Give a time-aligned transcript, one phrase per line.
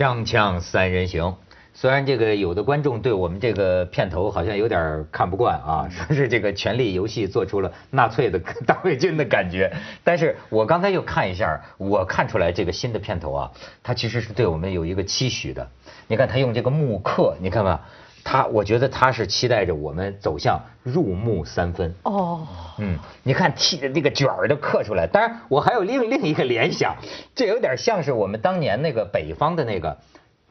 [0.00, 1.36] 锵锵三人行，
[1.74, 9.70] 虽然这个有的观众对我们这个片头好像有点看不惯啊， 说是这个《权力游戏》做出了纳粹的大卫军的感觉，
[10.02, 13.52] 但是我刚才又看一下，我看出来这个新的片头啊，
[13.82, 15.68] 它其实是对我们有一个期许的。
[16.08, 17.86] 你看他用这个木刻，你看吧，
[18.24, 21.94] 他我觉得他是期待着我们走向入木三分。
[22.02, 22.46] 哦，
[22.78, 25.06] 嗯，你看剃的那个卷儿都刻出来。
[25.06, 26.96] 当然，我还有另另一个联想，
[27.34, 29.96] 这有点像是我们当年那个北方的那个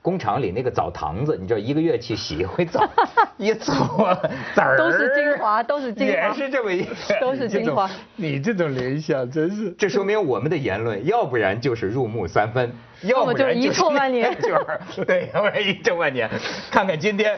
[0.02, 2.88] 工厂里那个澡堂子，你知道一个月去洗一回澡，
[3.38, 4.16] 一搓
[4.55, 7.90] 籽儿都是精华都是精华也是这么一个，都是精华。
[8.16, 14.36] 你这种联想真是，这说明我们的言论，要不然就是入木三分，要不然就是一臭万年
[15.05, 16.30] 对，要不然一臭万年。
[16.72, 17.38] 看看今天。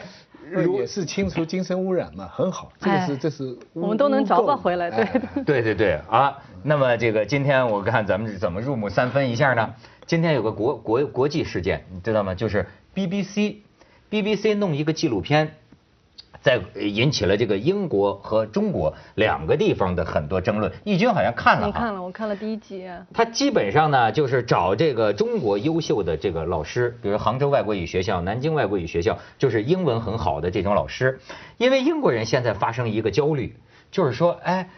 [0.50, 5.22] 如也是清除精神污染嘛，很好，这个是哎这是我们都能找到回来，对哎。
[5.46, 9.74] 对对对啊，那么这个今天我看咱们是怎么入木三分一下呢？
[10.06, 12.34] 今天有个国国国际事件，你知道吗？
[12.34, 15.54] 就是 BBC，BBC 弄一个纪录片，
[16.42, 20.70] 在引起了这个英国和中国两个地方的很多争论。
[20.84, 22.90] 义军好像看了哈，你看了，我看了第一集。
[23.14, 31.20] 他基本上呢，就是找这个中国优秀的这个老师，比如杭州外国语学校、南京外国语学校，就是英文很好的这种老师。
[31.58, 33.56] 因为英国人现在发生一个焦虑，
[33.92, 34.68] 就是说，哎，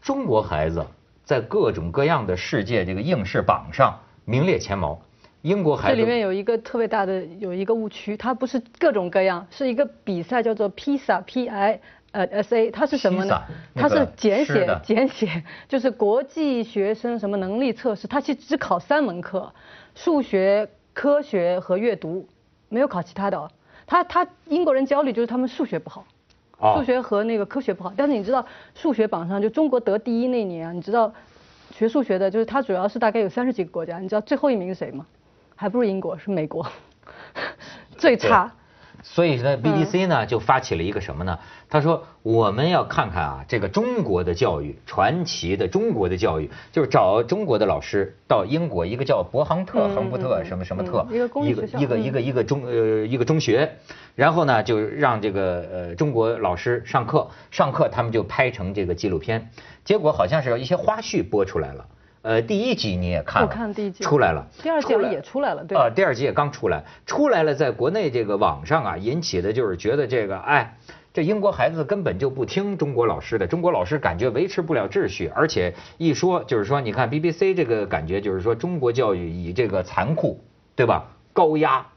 [0.00, 0.86] 中国孩子
[1.24, 4.98] 在各种各样的世界这个应试榜上名列前茅，
[5.42, 11.80] 英国孩子这里面有一个特别大的有一个误区，它不是各种各样，是一个比赛叫做 PISA P I
[12.12, 13.42] 呃 S A，它是什么呢？
[13.74, 19.52] 它是简写简写，就是国际学生什么能力测试，它其实只考三门课，
[19.96, 22.24] 数学、科学和阅读，
[22.68, 23.50] 没有考其他的哦。
[23.84, 26.04] 他他英国人焦虑就是他们数学不好。
[26.58, 31.12] 哦数学和那个科学不好，但是你知道数学榜上就中国得第一那年啊，你知道
[31.72, 35.04] 学数学的，就是它主要是大概有三十几个国家，你知道最后一名是谁吗？
[35.56, 36.66] 还不如英国，是美国，
[37.96, 38.52] 最差。
[39.04, 41.40] 所以嗯呢，BBC 呢就发起了一个什么呢？
[41.68, 53.76] 他说我们要看看啊，这个中国的教育，传奇的中国的教育，就是找中国的老师到英国一个叫伯杭特、嗯亨伯特嗯什么什么特嗯一个一个一个一个一个中呃一个中学，
[54.14, 59.50] 然后呢就让这个呃中国老师上课，上课他们就拍成这个纪录片，
[59.84, 61.86] 结果好像是有一些花絮播出来了。
[62.22, 70.78] 呃，第一集你也看了，我看第一集出来了，第二集也出来了对啊，第二集也刚出来，出来了，在国内这个网上啊，引起的就是觉得这个，哎，
[71.12, 80.44] 这英国孩子根本就不听中国老师的，中国老师感觉维持不了秩序，而且一说就是说，你看 BBC 这个感觉就是说，中国教育以这个残酷，
[80.76, 81.08] 对吧？
[81.32, 81.88] 高压、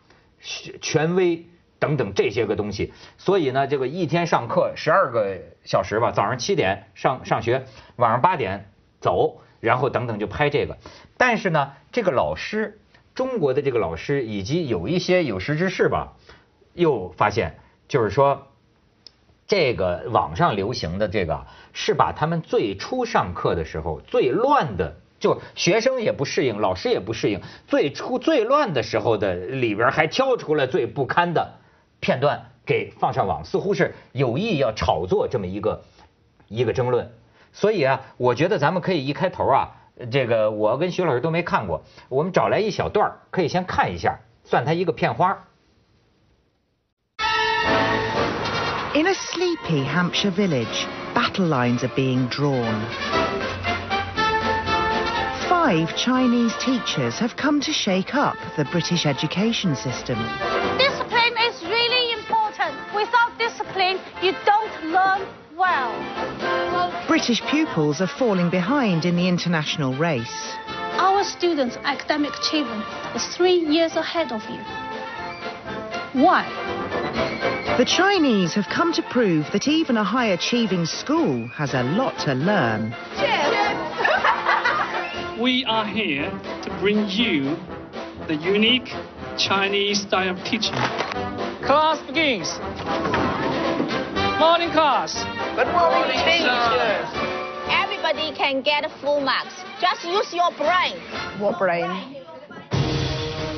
[0.82, 1.46] 权威
[1.78, 7.66] 等等这些个东西，所以呢，这个一天上课十二个小时吧，早上七点上上学，
[7.98, 9.42] 晚上八点走。
[9.60, 10.78] 然后等等就拍这个，
[11.18, 12.80] 但是呢，这个老师，
[13.14, 16.14] 中国的这个老师以及有一些有识之士吧，
[16.74, 18.48] 又发现就是说，
[19.48, 31.60] 这个网上流行的这个是把他们最初上课的时候最乱的，就学生也不适应，老师也不适应，最初最乱的时候的里边还挑出来最不堪的
[32.00, 35.84] 片段给放上网，似乎是有意要炒作这么一个
[36.48, 37.12] 一个争论。
[37.55, 39.69] 所以啊，我觉得咱们可以一开头啊，
[40.11, 45.47] 这个我跟徐老师都没看过，我们找来一小段可以先看一下，算它一个片花。
[48.93, 52.83] In a sleepy Hampshire village, battle lines are being drawn.
[55.49, 60.19] Five Chinese teachers have come to shake up the British education system.
[60.77, 62.75] Discipline is really important.
[62.93, 65.21] Without discipline, you don't learn
[65.58, 67.06] well.
[67.08, 70.54] British pupils are falling behind in the international race.
[70.98, 72.84] Our students' academic achievement
[73.16, 74.60] is three years ahead of you.
[76.22, 76.46] Why?
[77.78, 82.18] The Chinese have come to prove that even a high achieving school has a lot
[82.26, 82.96] to learn.
[83.18, 83.54] Cheers!
[85.42, 86.30] We are here
[86.64, 87.58] to bring you
[88.28, 88.90] the unique
[89.38, 90.72] Chinese style of teaching.
[91.66, 92.48] Class begins.
[94.40, 95.35] Morning class.
[97.70, 99.64] Everybody can get full marks.
[99.80, 101.00] Just use your brain.
[101.40, 102.18] What brain?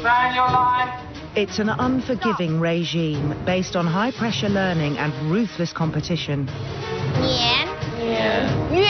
[0.02, 1.04] Stand your line.
[1.36, 6.48] It's an unforgiving regime based on high pressure learning and ruthless competition.
[7.20, 7.68] 年
[8.72, 8.82] 月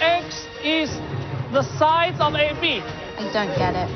[0.00, 0.90] X is
[1.52, 2.82] the size of AB.
[3.16, 3.88] I don't get it.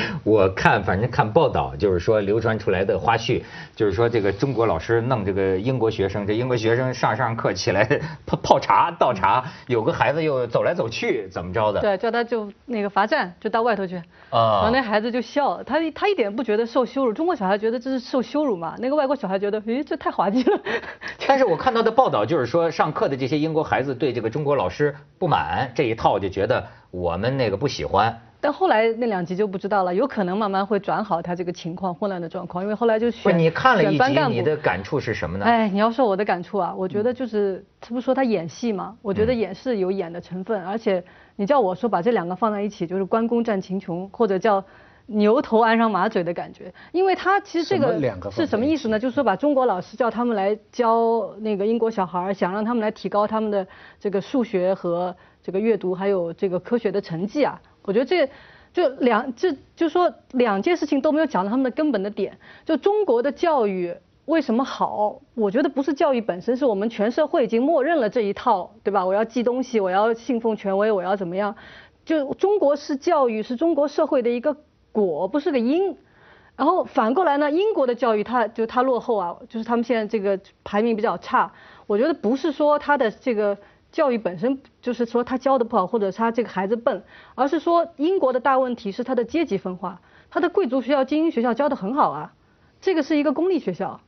[0.24, 3.42] 我看反正看报道，就是说流传出来的花絮，
[3.76, 7.84] 就是说这个中国老师弄这个英国学生，这英国学生上上课起来
[8.24, 11.80] 泡泡茶倒茶，有个孩子又走来走去，怎么着的？
[11.80, 13.96] 对，叫他就那个罚站，就到外头去。
[14.30, 17.12] 啊然后那孩子就笑，他他一点不觉得受羞辱。
[17.12, 18.74] 中国小孩觉得这是受羞辱嘛？
[18.78, 20.60] 那个外国小孩觉得，诶，这太滑稽了。
[21.28, 28.18] 但是我看到的报道就是说，上课的这些英国孩子对这个中国老师不满这一套，就觉得我们那个不喜欢。
[28.44, 35.46] 但后来那两集就不知道了，有可能慢慢会转好他这个情况混乱的状况，因为后来就不选是你看了一集，你的感触是什么呢？
[35.46, 41.02] 哎，你要说我的感触啊，我觉得就是他不说他演戏嘛，我觉得演是有演的成分，而且
[41.36, 44.62] 你叫我说把这两个放在一起，就是关公战秦琼，或者叫
[45.06, 47.98] 牛头安上马嘴的感觉，因为他其实这个
[48.30, 48.98] 是什么意思呢？
[48.98, 53.66] 就是说把中国老师叫他们来教那个英国小孩儿，想让他们来提高他们的
[53.98, 58.28] 这个数学和这个阅读还有这个科学的成绩啊，我觉得这。
[58.74, 62.36] 就两，这就说两件事情都没有讲到他们的根本的点。
[62.64, 63.94] 就中国的教育
[64.24, 65.20] 为什么好？
[65.36, 69.06] 我觉得不是教育本身，是我们全社会已经默认了这一套，对吧？
[69.06, 71.54] 我要记东西，我要信奉权威，我要怎么样？
[72.04, 74.56] 就中国式教育是中国社会的一个
[74.90, 75.96] 果，不是个因。
[76.56, 81.52] 然后反过来呢，英国的教育它就它落后啊，就是他们现在这个排名比较差。
[81.86, 83.56] 我觉得不是说它的这个
[83.94, 87.04] 教育本身就是说他教的不好，或者他这个孩子笨，
[87.36, 90.00] 而是说英国的大问题是他的阶级分化，
[90.30, 92.32] 他的贵族学校、精英学校教的很好啊，
[92.80, 94.00] 这个是一个公立学校，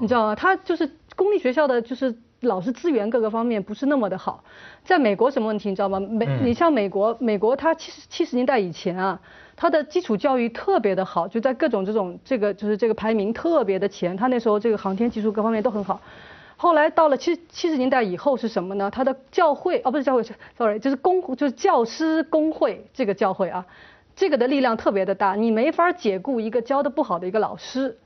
[0.00, 0.34] 你知道吗？
[0.34, 4.42] 他就是公立学校的就是老师资源各个方面不是那么的好。
[4.82, 6.00] 在美国什么问题你知道吗？
[6.00, 9.20] 美你像美国，美国它七十七十年代以前啊，
[9.54, 16.00] 它的基础教育特别的好，就在各种这种这个就是这个排名特别的前，它那时候这个航天技术各方面都很好。
[16.62, 18.88] 后来到了七七十年代以后是什么呢？
[18.88, 20.22] 他的教会哦不是教会
[20.56, 23.66] ，sorry，就是工就是教师工会这个教会啊，
[24.14, 27.98] 这个的力量特别的大，你没法解雇一个教的不好的一个老师。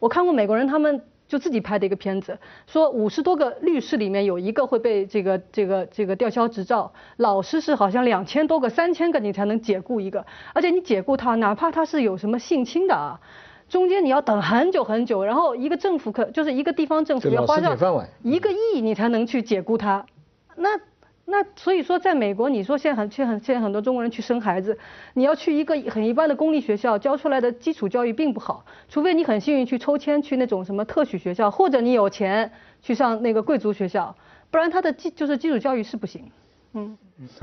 [0.00, 13.20] 我看过美国人他们就自己拍的一个片子，说五十多个律师里面有一个会被这个这个这个吊销执照，老师是好像两千多个、三千个你才能解雇一个，而且你解雇他，哪怕他是有什么性侵的啊。
[13.68, 17.76] 中间你要等很久很久，然后一个政府可就是一个地方政府要花上
[18.22, 20.06] 一个亿你才能去解雇他，
[20.56, 20.70] 那
[21.26, 24.78] 那所以说在美国，你说现在很现在很现在很多中国人去生孩子，
[25.12, 32.50] 你要去一个很一般的公立学校，教出来的基础教育并不好，除非你很幸运去抽签去那种什么特许学校，或者你有钱
[32.80, 34.16] 去上那个贵族学校，
[34.50, 36.24] 不然他的基就是基础教育是不行。
[36.72, 36.96] 嗯，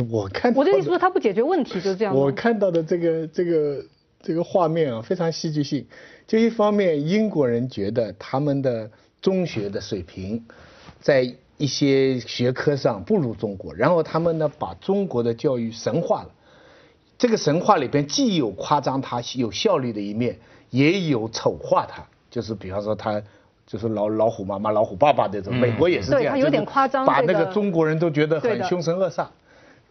[0.09, 2.15] 我看我的意思到说他不解决问题就是这样。
[2.15, 3.83] 我看到的这个这个
[4.25, 5.85] 这个画面啊，非常戏剧性。
[6.25, 8.89] 就一方面，英国人觉得他们的
[9.21, 10.43] 中学的水平
[10.99, 16.29] 在一些学科上不如中国，然后他们呢把中国的教育神化了。
[17.17, 20.37] 这个神话里边既有夸张它有效率的一面，
[20.71, 23.21] 也有丑化它，就是比方说他
[23.67, 29.27] 就是老老虎妈妈、老虎爸爸这种，美国也是这样，有点就是夸张把那个中国人都觉得很凶神恶煞。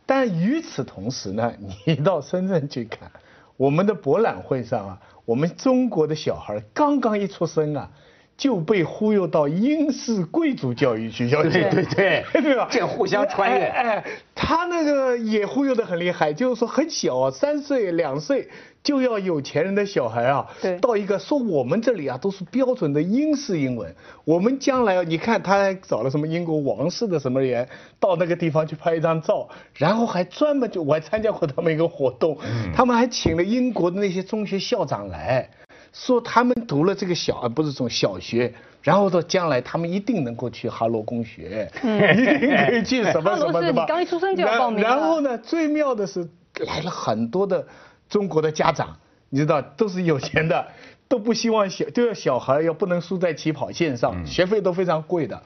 [0.05, 1.55] 但与此同时呢，
[1.87, 3.11] 你到深圳去看，
[3.57, 7.91] 我们的博览会上啊，我们中国的小孩刚刚一出生啊，
[8.37, 12.25] 就被忽悠到英式贵族教育学校去，对对对。
[12.43, 12.69] 对 吧？
[12.71, 13.65] 这互相穿越。
[13.65, 14.05] 哎，哎
[14.35, 18.49] 他那个也忽悠的很厉害，就是说很小啊，三岁两岁
[18.83, 20.77] 就要有钱人的小孩啊，对。
[20.81, 23.95] 到一个说我们这里啊都是标准的英式英文，
[24.25, 27.67] 我们将来啊你看他还找了什么英国王室的什么人
[28.01, 32.37] 到那个地方去拍一张照，然后还专门就我还参加过他们一个活动，
[32.75, 35.49] 他们还请了英国的那些中学校长来。
[35.95, 43.83] 说他们读了这个小，而，不是从小学，然后到将来他们一定能够去哈罗公学，一定可以去什么哈罗是什么什么。
[43.83, 46.29] 你刚一出生就要报名然然后呢，最妙的是
[46.67, 47.65] 来了很多的
[48.09, 48.97] 中国的家长，
[49.31, 50.67] 你知道都是有钱的，
[51.07, 55.41] 都不希望小都要小孩要不能输在起跑线上，学费都非常贵的，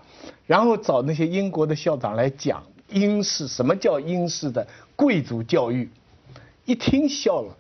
[0.47, 5.91] 然后找那些英国的校长来讲英式什么叫英式的贵族教育，
[6.65, 7.55] 一听笑了。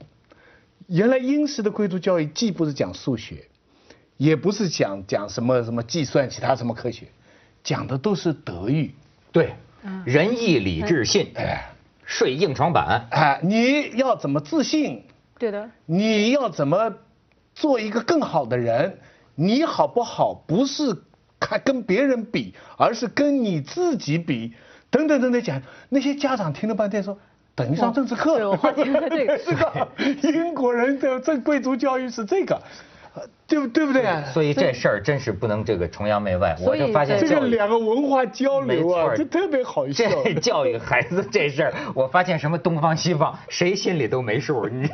[0.88, 3.44] 原来英式的贵族教育既不是讲数学，
[4.16, 7.08] 也不是讲讲什么什么计算其他什么科学，
[7.62, 8.94] 讲的都是德育。
[9.30, 9.52] 对，
[10.06, 11.72] 仁义礼智信，哎
[12.06, 15.04] 睡硬床板，哎，你要怎么自信？
[15.38, 16.94] 对的，你要怎么
[17.54, 18.98] 做一个更好的人？
[19.34, 21.02] 你好不好不是
[21.38, 24.54] 看跟别人比，而是跟你自己比。
[24.88, 27.18] 等等等等讲，那些家长听了半天说。
[27.58, 29.88] 等于上政治课，对我花钱在这个 是吧？
[30.22, 32.54] 英国人的这贵族教育是这个，
[33.16, 34.04] 呃对不对不对？
[34.32, 36.54] 所以这事儿真是不能这个崇洋媚外。
[36.64, 40.08] 我就发现这个教育两个文化交流，啊这特别好笑。
[40.24, 44.68] 这 教育孩子 这事儿，我发现什么东方西方，谁心里都没数。
[44.68, 44.88] 你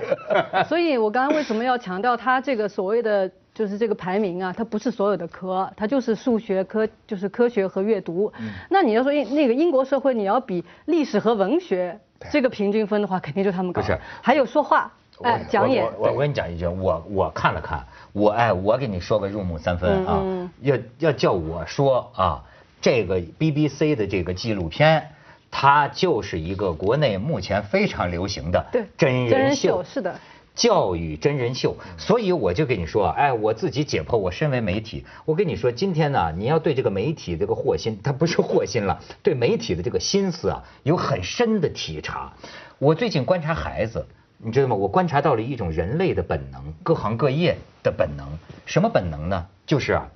[0.66, 8.33] 所以我刚刚为什么要强调他这个所谓的就是这个排名啊，它不是所有的科，它就是数学科，就是科学和阅读。
[8.40, 11.99] 嗯那你要说英那个英国社会，你要比历史和文学
[12.31, 13.81] 这个平均分的话，肯定就他们高。
[13.81, 15.85] 不是还有说话，哎，讲演。
[15.85, 22.45] 我我我跟你讲一句，我我看了看，我哎，我给你说个入木三分啊，要要叫我说啊，
[22.81, 25.11] 这个 BBC 的这个纪录片。
[25.57, 30.19] 它就是一个国内目前非常流行的对真人，秀是的
[30.54, 42.32] 教育真人秀，所以我就跟你说，哎，我自己解剖，我身为媒体，我跟你说，今天呢，你要对这个媒体这个祸心，它不是祸心了， 对媒体的这个心思啊，有很深的体察。
[42.78, 44.06] 我最近观察孩子，
[44.38, 44.76] 你知道吗？
[44.76, 48.38] 我观察到了一种人类的本能，各行各业的本能。
[48.64, 49.46] 什么本能呢？
[49.66, 50.08] 就是啊，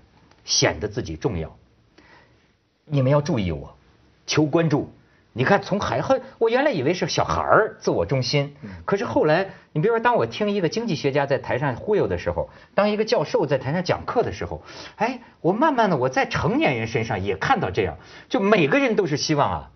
[0.44, 1.56] 显得自己重要。
[2.84, 3.76] 你们要注意我，
[4.26, 4.90] 求关注。
[5.38, 14.60] 你看，从孩子，我原来以为是小孩儿自我中心，可是后来，你比如说，当我听一个经济学家在台上忽悠的时候，当一个教授在台上讲课的时候，
[14.96, 19.70] 哎，我慢慢的我在成年人身上也看到这样，就每个人都是希望啊，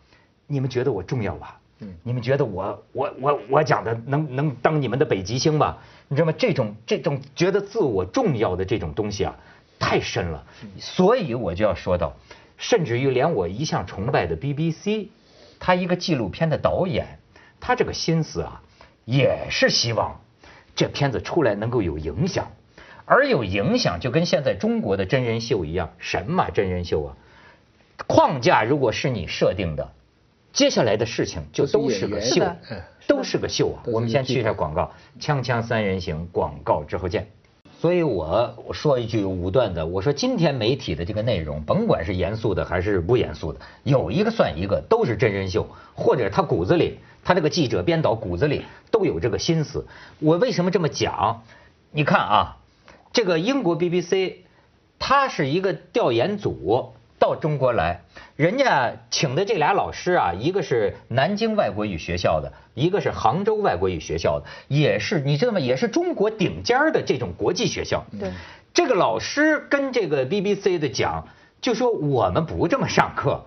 [0.49, 1.61] 你们觉得我重要吧？
[2.03, 5.79] 你们觉得我我我我讲的能能当你们的北极星吧？
[6.09, 6.35] 你知道吗？
[6.37, 9.37] 这种这种觉得自我重要的这种东西啊，
[9.79, 10.45] 太深了。
[10.81, 12.15] 所以我就要说到，
[12.57, 15.07] 甚至于连我一向崇拜的 BBC，
[15.65, 17.21] 他一个纪录片的导演，
[17.61, 18.63] 他这个心思啊，
[19.05, 20.21] 也是希望
[20.75, 22.51] 这片子出来能够有影响，
[23.05, 27.15] 而有影响就跟现在中国的真人秀一样，什么真人秀啊？
[28.09, 29.93] 框架如果是你设定的，
[30.53, 32.45] 接下来的事情就都是个秀
[33.07, 33.85] 都是个秀啊。
[33.87, 34.91] 我们先去一下广告，
[35.21, 37.29] 锵锵三人行，广告之后见。
[37.83, 48.63] 所以我说一句武断的，我说今天媒体的这个内容，甭管是严肃的还是不严肃的，有一个算一个，都是真人秀，或者他骨子里，他这个记者编导骨子里
[48.93, 49.89] 都有这个心思。
[50.21, 51.43] 我为什么这么讲？
[51.91, 52.59] 你看啊，
[53.13, 54.35] 这个英国 BBC，
[55.01, 58.01] 它是一个调研组到中国来，
[58.35, 65.61] 人家请的这俩老师啊，一个是南京外国语学校的，一个是杭州外国语学校的，也是你知道吗？
[65.61, 68.05] 也是中国顶尖的这种国际学校。
[68.19, 68.33] 对
[68.75, 71.29] 这个老师跟这个 BBC 的讲，
[71.61, 73.45] 就说我们不这么上课，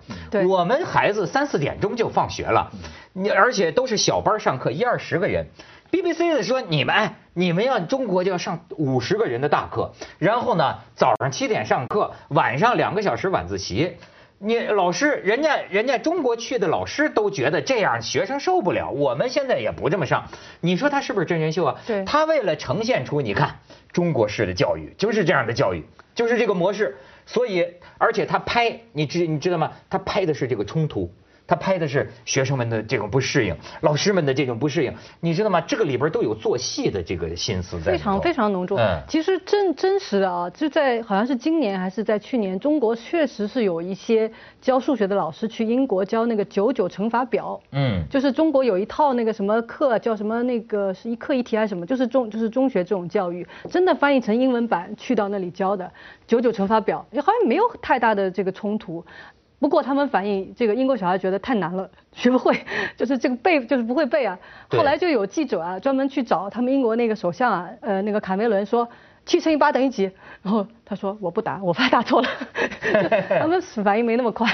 [0.48, 2.72] 我们孩子三四点钟就放学了，
[3.12, 5.48] 你而且都是小班上课，一二十个人。
[5.92, 13.98] BBC 的说你们哎，你们要中国就要上五十个人的大课，然后呢早上七点上课，晚上两个小时晚自习。
[14.38, 20.30] 你老师，人家人家中国去的老师都觉得这样学生受不了，我们现在也不这么上。
[20.62, 21.76] 你说他是不是真人秀啊？
[21.86, 23.60] 对他为了呈现出你看
[23.92, 26.98] 中国式的教育就是这样的教育，就是这个模式。
[27.26, 27.66] 所以，
[27.98, 29.72] 而且他拍，你知你知道吗？
[29.90, 31.12] 他拍的是这个冲突。
[31.48, 35.62] 他拍的是学生们的这种不适应，老师们的这种不适应，你知道吗？
[35.62, 37.92] 这个里边都有做戏的这个心思在。
[37.92, 38.78] 非常非常浓重。
[38.78, 47.62] 嗯其实真真实的啊，就在好像是今年还是在去年，中国确实是有一些教数学的老师去英国教那个九九乘法表。
[47.72, 55.92] 嗯就是中国有一套那个什么课叫什么那个是一课一题还是什么，就是中就是中学这种教育，真的翻译成英文版去到那里教的
[56.26, 59.06] 九九乘法表，也好像没有太大的这个冲突。
[59.66, 62.56] 不过他们反映这个英国小孩觉得太难了， 学不会，
[62.96, 64.38] 就是这个背就是不会背啊。
[64.70, 68.88] 后来就有记者啊专门去找他们英国那个首相啊，呃那个卡梅伦说
[69.26, 70.04] 七乘以八等于几，
[70.44, 72.30] 然后他说我不答，我怕答错了，
[73.42, 74.48] 他们反应没那么快。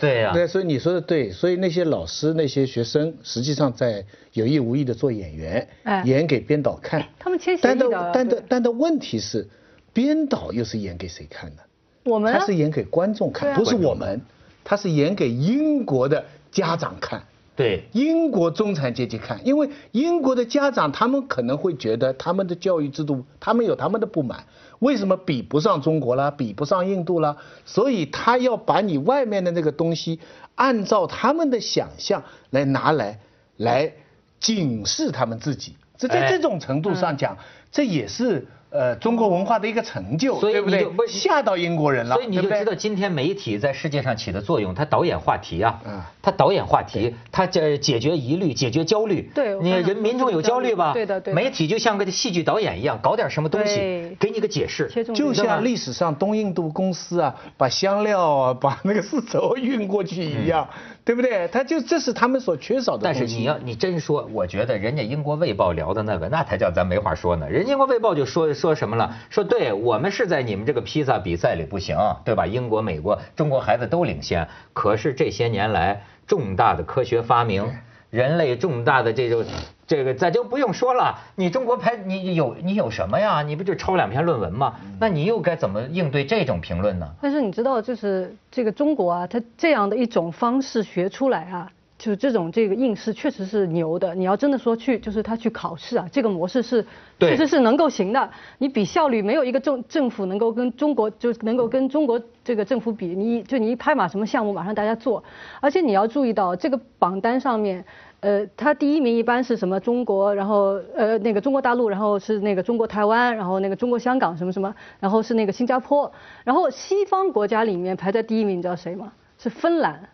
[0.00, 6.00] 对呀、对，所以你说的对，所以那些老师、那些学生，实际上在有意无意的做演员，哎。
[6.06, 7.04] 演给编导看。
[7.18, 9.48] 他们签协但议的的但的但的问题是，
[9.92, 11.62] 编导又是演给谁看的？
[12.04, 12.38] 我们啊。
[12.38, 14.20] 他是演给观众看，不是我们，
[14.64, 17.22] 他是演给英国的家长看。
[17.56, 24.46] 对，英国中产阶级看，因为英国的家长他们可能会觉得他们的教育制度，他们有他们的不满，
[24.80, 27.36] 为什么比不上中国啦，比不上印度啦？
[27.64, 30.18] 所以他要把你外面的那个东西，
[30.56, 33.20] 按照他们的想象来拿来，
[33.56, 33.92] 来
[34.40, 35.76] 警示他们自己。
[35.96, 37.38] 这在哎这种程度上讲，
[37.70, 41.06] 这也是呃中国文化的一个成就，所以对不对你就？
[41.06, 49.30] 吓到英国人了，所以你就知道今天媒体在世界上起的作用，它导演话题啊嗯，它导演话题，它解解决疑虑、解决焦虑。
[49.32, 50.92] 对你看人民众有焦虑吧？
[50.92, 54.88] 对的对媒体就像个戏剧导演一样，搞点什么东西，给你个解释。
[55.14, 60.68] 就像历史上东印度公司啊，把香料啊，把那个丝绸运过去一样，
[61.04, 61.46] 对不对？
[61.48, 63.20] 他就这是他们所缺少的东西。
[63.20, 67.48] 但是你要你真说，我觉得人家英国卫报聊的那个，那才叫咱没话说呢。
[67.48, 69.14] 人家英国卫报就说说说什么了？
[69.28, 72.46] 说对我们是在你们这个披萨比赛里不行，对吧？
[72.46, 77.70] 英国、美国、中国孩子都领先，可是这些年来重大的科学发明，
[78.08, 79.44] 人类重大的这种
[79.86, 81.18] 这个咱就不用说了。
[81.36, 83.42] 你中国排你有你有什么呀？
[83.42, 84.76] 你不就抄两篇论文吗？
[84.98, 87.06] 那你又该怎么应对这种评论呢？
[87.20, 94.14] 但是你知道，就是这个中国啊，它这样的一种方式学出来啊，就是这种这个应试确实是牛的。
[94.14, 96.84] 你要真的说去，就是他去考试啊，这个模式是
[97.18, 98.30] 对确实是能够行的。
[98.58, 103.08] 你比效率，没有一个政政府能够跟中国就能够跟中国这个政府比。
[103.08, 105.22] 你就你一拍马什么项目，马上大家做。
[105.60, 107.84] 而且你要注意到这个榜单上面。
[108.20, 116.10] 呃，他第一名一般是什么中国，然后呃那个中国大陆，然后是那个中国台湾，然后那个中国香港什么什么，然后是那个新加坡，
[116.42, 119.12] 然后西方国家里面排在第一名，你知道谁吗？
[119.36, 120.08] 是芬兰，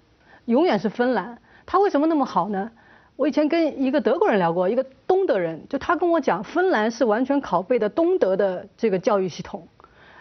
[0.47, 1.39] 永远是芬兰。
[1.71, 2.69] 他为什么那么好呢？
[3.15, 9.69] 我以前跟一个德国人聊过，一个东德人，就他跟我讲，芬兰是完全拷贝的东德的这个教育系统。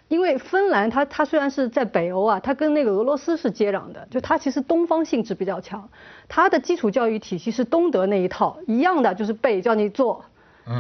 [0.09, 5.89] 因为芬兰它它虽然是在北欧啊，它跟那个俄罗斯是接壤的，就它其实东方性质比较强，
[6.27, 10.23] 它的基础教育体系是东德那一套一样的，就是背叫你做，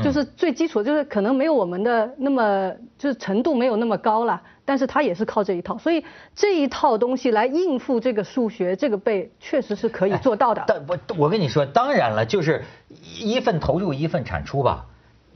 [0.03, 10.63] 就是最基础，就是可能没有我们的那么就是程度没有那么高了，但是他也是靠这一套，所以这一套东西来应付这个数学这个背，确实是可以做到的。
[10.67, 12.63] 但我我跟你说，当然了，就是
[13.19, 14.85] 一份投入一份产出吧。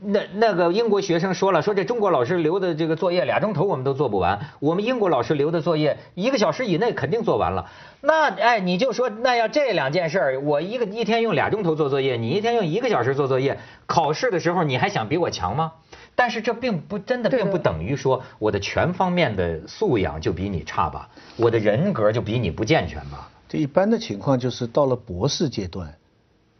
[0.06, 7.66] 那那个英国学生说了，说这中国老师留的这个作业俩钟头我们都做不完，我们英国老师留的作业一个小时以内肯定做完了。
[8.02, 15.72] 那哎，你就说那要这两件事儿，我一个一天用俩钟头做作业，你一天用一个小时做作业，考试的时候你还想比我强吗？
[16.16, 23.30] 但是这并不真的并不等于说我的全方面的素养就比你差吧，我的人格就比你不健全吧。
[23.48, 25.94] 这一般的情况就是到了博士阶段，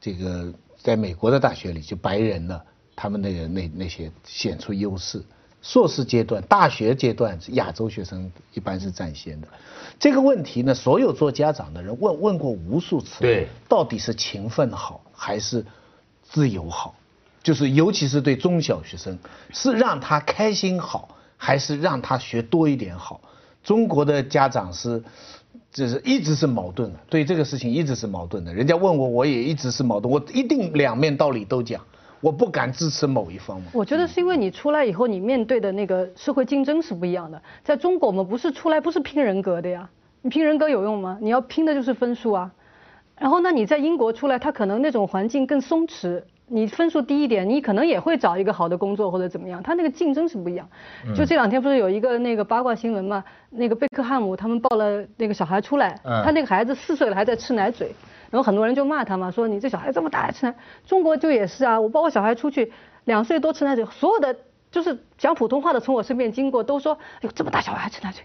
[0.00, 2.61] 这个在美国的大学里，就白人呢，
[2.94, 5.23] 他们那个那那些显出优势。
[5.62, 9.49] 硕士阶段、大学阶段，亚洲学生一般是占先的。
[9.99, 15.64] 这个问题呢，所有做家长的人问问过无数次，对到底是勤奋好还是
[16.23, 16.94] 自由好？
[17.44, 19.16] 就是尤其是对中小学生，
[19.52, 23.20] 是让他开心好，还是让他学多一点好？
[23.62, 25.02] 中国的家长是，
[25.70, 28.52] 就是一直是矛盾的，对这个事情一直是矛盾的。
[28.52, 31.83] 人家问我，我也一直是矛盾，我一定两面道理都讲，
[32.20, 33.61] 我不敢支持某一方。
[33.72, 37.40] 我觉得是因为你出来以后，你面对的那个社会竞争是不一样的。
[37.62, 39.88] 在中国，我们不是出来不是拼人格的呀，
[40.22, 41.18] 你拼人格有用吗？
[41.20, 42.50] 你要拼的就是分数啊。
[43.18, 50.68] 然后，那你在英国出来，他可能那种环境更松弛，你分数低一点，你可能也会找一个好的工作或者怎么样，他那个竞争是不一样。
[51.16, 53.24] 就这两天不是有一个那个八卦新闻嘛？
[53.50, 57.94] 那个贝克汉姆他们抱了那个小孩出来，嗯他那个孩子四岁了还在吃奶嘴，
[58.30, 60.54] 然后很多人就骂他嘛，说你这小孩这么大还吃奶。
[60.87, 62.72] 中国就也是啊，我抱我小孩出去，
[63.04, 64.37] 两岁多吃奶嘴，所有的
[64.70, 68.22] 就是讲普通话的从我身边经过都说，哎呦这么大小孩还吃奶嘴。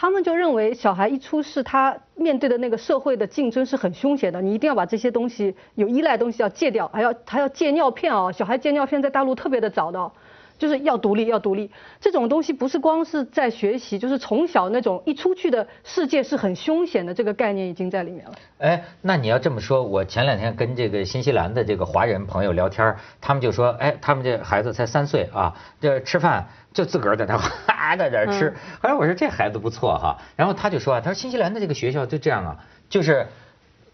[0.00, 10.12] 他们就认为小孩一出世，他面对的那个社会的竞争是很凶险的，你一定要把这些东西有依赖东西要戒掉，还要还要戒尿片哦，小孩戒尿片在大陆特别的早的，
[10.58, 18.32] 就是要独立要独立，这种东西不是光是在学习，就是从小那种一出去的世界是很凶险的这个概念已经在里面了。
[18.58, 28.50] 哎，那你要这么说，我前两天跟这个新西兰的这个华人朋友聊天，他们就说，哎，他们这孩子才三岁啊，这吃饭就自个儿在那哈在那儿吃。
[28.82, 32.56] 后来我说这孩子不错哈，然后他就说啊，他说新西兰的这个学校就这样啊，
[32.88, 33.28] 就是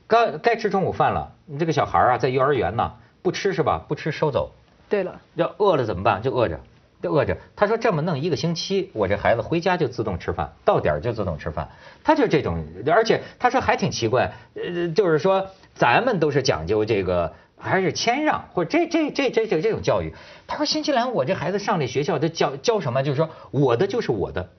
[0.07, 3.85] 该该吃中午饭了，你这个小孩儿啊在幼儿园呢，不吃是吧？
[3.87, 4.53] 不吃收走，
[4.89, 6.23] 对了，要饿了怎么办？
[6.23, 6.61] 就饿着，
[7.03, 7.37] 就饿着。
[7.57, 11.69] 他说这么弄一个星期，我这孩子回家就自动吃饭，到点就自动吃饭。
[12.03, 20.15] 他就这种，而且他说还挺奇怪，呃，就是说咱们都是讲究这个还是谦让，或者这这这这这这种教育。
[20.47, 23.03] 他说新西兰我这孩子上这学校，这教教什么？
[23.03, 24.51] 就是说我的就是我的，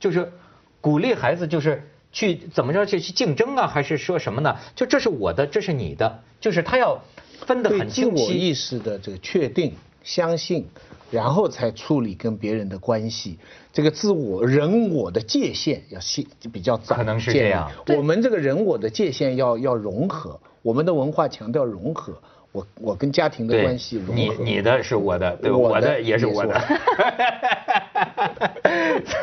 [0.00, 0.32] 就是
[0.80, 1.88] 鼓励孩子就是。
[2.10, 4.56] 去怎么着去去竞争啊，还是说什么呢？
[4.74, 7.02] 就这是我的，这是你的，就是他要
[7.46, 8.34] 分得对自我很清晰。
[8.34, 10.66] 意识的这个确定、相信，
[11.10, 13.38] 然后才处理跟别人的关系。
[13.72, 17.70] 这个自我人我的界限要细比较早，可能是这样。
[17.96, 22.14] 我们这个人我的界限要要融合，我们的文化强调融合。
[22.50, 24.14] 我我跟家庭的，关系融合。
[24.14, 25.56] 你你的是我的，对吧？
[25.56, 26.58] 我的我的也是也是我的。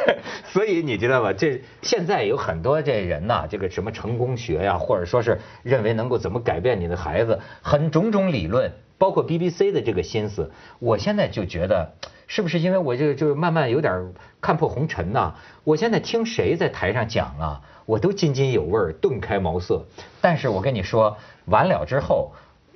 [0.45, 1.33] 所以你知道吧？
[1.33, 10.51] 这现在有很多这人呐，这个什么成功学呀，或者说是认为能够怎么改变你的孩子，很种种理论，包括 BBC 的这个心思。
[10.79, 11.93] 我现在就觉得，
[12.27, 15.33] 是不是因为我就就慢慢有点看破红尘呐？
[15.63, 19.85] 我现在听谁在台上讲啊，我都津津有味，顿开茅塞。
[20.21, 22.31] 但是我跟你说，完了之后。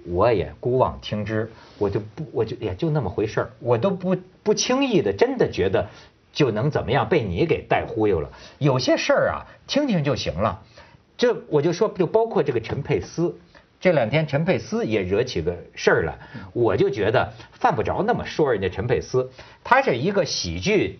[0.06, 5.88] 我也姑妄听之，我就不，我就也就那么回事儿，我都不不轻易的，真的觉得
[6.32, 8.30] 就能怎么样，被你给带忽悠了。
[8.58, 10.62] 有些事儿啊，听听就行了。
[11.18, 13.38] 这我就说，就包括这个陈佩斯，
[13.80, 16.18] 这两天陈佩斯也惹起个事儿来，
[16.54, 19.30] 我就觉得犯不着那么说人家陈佩斯，
[19.64, 21.00] 他是一个喜剧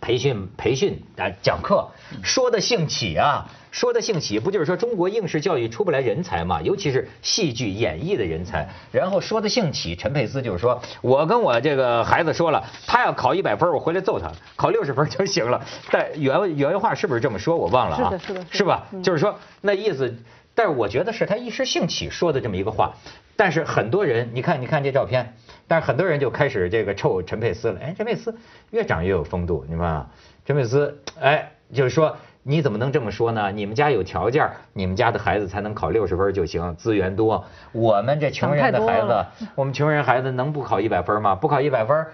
[0.00, 1.88] 培训培训啊讲课，
[2.22, 8.68] 说的兴起啊，说的兴起，不就是说中国应试教育出不来人才嘛，尤其是戏剧演绎的人才。
[8.92, 15.64] 然后说的兴起，陈佩斯就是说我跟我这个孩子说了，他要考一百分，我回来揍他，考六十分就行了。
[15.90, 17.56] 但原原话是不是这么说？
[17.56, 18.86] 我忘了啊，是的是的是的是吧？
[19.02, 20.14] 就是说那意思，
[20.54, 22.94] 但是我觉得是他一时兴起说的这么一个话。
[23.36, 25.34] 但是很多人，你看，你看这照片，
[25.66, 27.80] 但是很多人就开始这个臭陈佩斯了。
[27.80, 28.36] 哎，陈佩斯
[28.70, 30.06] 越长越有风度，你看，
[30.44, 33.50] 陈佩斯，哎，就是说你怎么能这么说呢？
[33.50, 37.44] 你们家有条件，你们家的孩子才能考六十分就行，资源多。
[37.72, 41.34] 我们这穷人的孩子我们穷人孩子能不考一百分吗？
[41.34, 42.06] 不考一百分，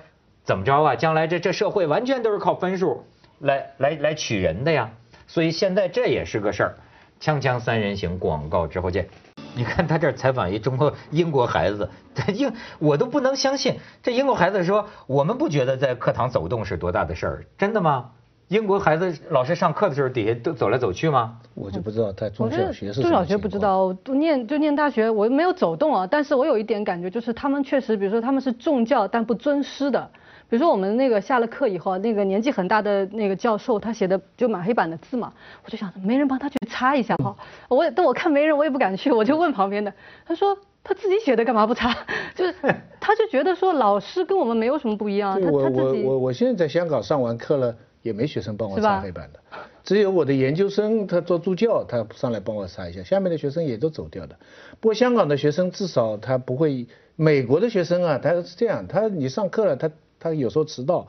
[0.45, 0.95] 怎么着啊？
[0.95, 3.05] 将来这这社会完全都是靠分数
[3.41, 4.91] 来来来取人的呀。
[5.27, 6.75] 所以现在这也是个事儿。
[7.21, 9.09] 锵锵三人行，广告之后见。
[9.55, 18.11] 你看他这儿采访一中国英国孩子，这英我都不能相信，这英国孩子说我们不觉得在课堂走动是多大的事儿，真的吗？
[18.49, 21.39] 英国孩子老师上课的时候底下都走来走去吗？
[21.55, 30.11] 我就不知道在中小学是中小学不知道，都念就念大学，我没有走动啊，但是我有一点感觉，就是他们确实，比如说他们是重教但不尊师的。
[30.49, 35.33] 比如说我们那个下了课以后，那个年纪很大的那个教授，他写的就满黑板的字嘛，
[35.65, 37.37] 我就想没人帮他去擦一下哈。
[37.69, 39.93] 我也但我看没人，我也不敢去，我就问旁边的，
[40.25, 41.95] 他说他自己写的干嘛不擦？
[42.35, 42.55] 就是
[43.01, 49.41] 他就觉得说老师跟我们没有什么不一样，对我我我我现在在香港上完课了，也没学生帮我擦黑板的，
[49.85, 54.37] 只有我的研究生他做助教，他上来帮我擦一下，下面的学生也都走掉的。
[54.81, 61.09] 不过香港的学生至少他不会，美国的学生啊，他是这样，他你上课了，他他有时候迟到，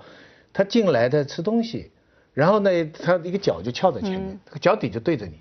[0.51, 1.91] 他进来他吃东西，
[2.33, 2.69] 然后呢，
[3.01, 5.39] 他一个脚就翘在前面，这个脚底就对着你，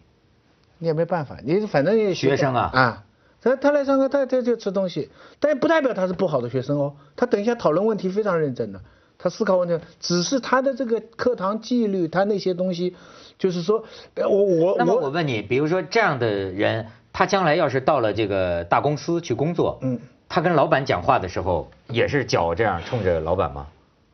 [0.80, 3.04] 你也没办法，你反正也学生啊啊。
[3.42, 6.94] 他他来上课，他他就吃东西，但不代表他是不好的学生哦。
[7.16, 8.80] 他等一下讨论问题非常认真的，
[9.16, 12.94] 他思考问题，只是他的这个课堂纪律，他那些东西，
[13.38, 13.82] 就是说，
[14.16, 23.66] 我我我那么我问你，比如说这样的人，他将来要是到了这个大公司去工作，嗯，他跟老板讲话的时候也是脚这样冲着老板吗？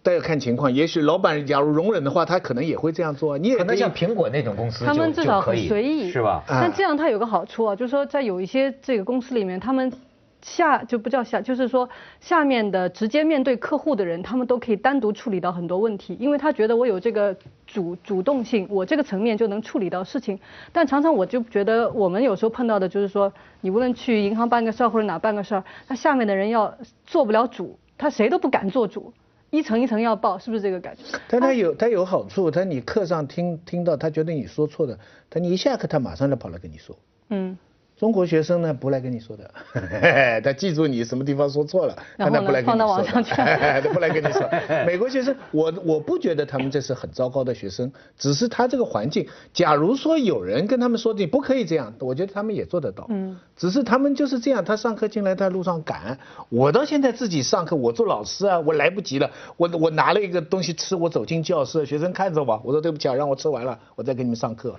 [0.06, 3.36] 但要看情况，也许老板假如容忍的话，他可能也会这样做。
[3.36, 6.44] 你也可可能像苹果那种公司，他们至少很就可以随意，是吧？
[6.46, 9.92] 啊但这样它有个好处啊，就是说在有一些这个公司里面，他们
[10.42, 11.88] 下就不叫下，就是说
[12.20, 17.34] 下面的直接面对客户的人，他们都可以单独处理到很多问题，因为他觉得我有这个
[17.66, 20.38] 主主动性，我这个层面就能处理到事情。
[20.72, 26.72] 但常常我就觉得我们有时候碰到的就是说，你无论去银行办个事儿或者哪办个事儿，他下面的人要
[27.04, 29.12] 做不了主，他谁都不敢做主。
[29.50, 31.18] 一层一层要报，是不是这个感觉？
[31.28, 34.98] 但他有他有好处，他你课上听听到他觉得你说错的，
[35.30, 36.96] 他你一下课他马上就跑来跟你说。
[37.30, 37.56] 嗯，
[37.98, 39.50] 中国学生呢不来跟你说的，
[40.44, 44.46] 他记住你什么地方说错了，他不来跟你说的网上去 他不来跟你说。
[44.86, 49.26] 美国学生，我我不觉得他们这是很糟糕的学生，只是他这个环境。
[49.54, 53.06] 假如说有人跟他们说你不可以这样，我觉得他们也做得到。
[53.08, 56.18] 嗯，只是他们就是这样，他上课进来在路上赶。
[56.50, 64.76] 我到现在自己上课，我做老师啊，我来不及了，我我拿了一个东西吃，我走进教室，学生看着我，我说对不起啊，让我吃完了，我再给你们上课。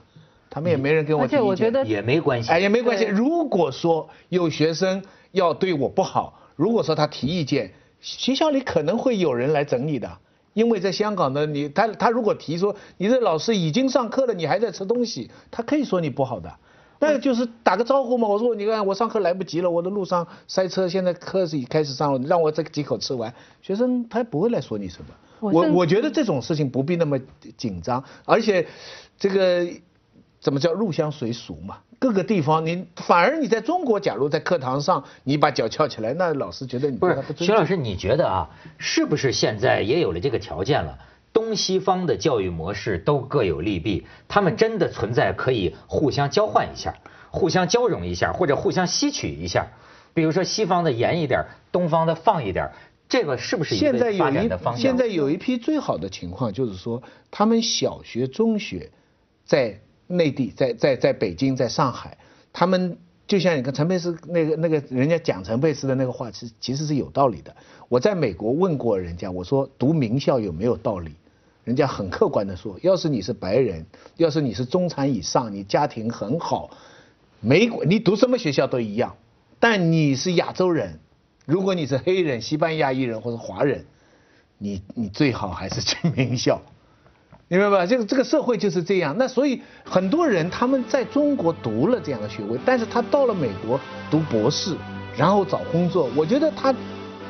[0.50, 1.40] 他们也没人跟我提意见。
[1.40, 2.52] 且我觉得也没关系。
[2.52, 3.06] 哎，也没关系。
[3.06, 10.18] 如果说有学生要对我不好，如果说他提意见，学校里可能会有人来整你的。
[10.54, 16.52] 因为在香港呢，你他他如果提说你这老师已经上课了，你还在吃东西，他可以说你不好的。
[17.00, 18.28] 那就是打个招呼嘛。
[18.28, 23.32] 我说你看我上课来不及了，我的路上塞车，现在课是已开始上了，让我这几口吃完。
[23.62, 25.08] 学生他不会来说你什么。
[25.40, 27.20] 我我觉得这种事情不必那么
[27.56, 28.66] 紧张，而且
[29.20, 29.64] 这个
[30.40, 31.80] 怎么叫入乡随俗嘛？
[32.00, 37.18] 各个地方你反而你在中国，假如在课堂上你把脚翘起来，那老师觉得你不是。
[37.38, 41.00] 徐老师，你觉得啊，是不是现在也有了这个条件了？
[41.34, 46.96] 东西方的教育模式都各有利弊，他们真的存在可以互相交换一下、
[47.30, 49.68] 互相交融一下，或者互相吸取一下。
[50.14, 52.72] 比如说西方的严一点，东方的放一点，
[53.08, 54.82] 这个是不是一现在有个发展一的方向？
[54.82, 58.90] 现在有一批最好的情况，就是说他们小学、中学
[59.46, 62.18] 在内地，在在在北京，在上海，
[62.52, 67.56] 他们就像你看陈佩斯那个那个人家讲陈佩斯的那个话，其实其实是有道理的。
[67.90, 71.12] 我在美国问过人家，我说读名校有没有道理？
[71.66, 76.70] 人家很客观的说，要是你是白人，要是你是中产以上，你家庭很好，
[77.42, 79.18] 美国你读什么学校都一样，
[79.60, 81.02] 但你是亚洲人，
[81.46, 83.86] 如果你是黑人、西班牙裔人或者华人，
[84.58, 86.62] 你你最好还是去名校。
[87.50, 87.86] 明白吧？
[87.86, 89.16] 这个这个社会就是这样。
[89.18, 93.80] 那所以很多人他们在中国读了这样的学位，但是他到了美国
[94.12, 94.76] 读博士，
[95.16, 96.74] 然后找工作，我觉得他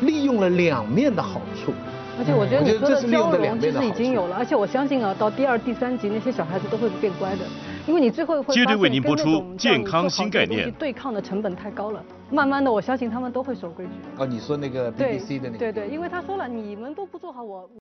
[0.02, 1.72] 利用了两面的好处。
[2.20, 7.46] 而且我觉得你说的我觉得这是利用交融其实已经有了，而且我相信啊，到第二、第三集那些小孩子都会变乖的，
[7.86, 13.92] 因为你最后会接着发现为您播出跟那种健康新概念对抗的成本太高了，慢慢的我相信他们都会守规矩。
[14.18, 15.58] 哦，你说那个 BBC 的那个。
[15.60, 17.70] 对对，因为他说了，你们都不做好我。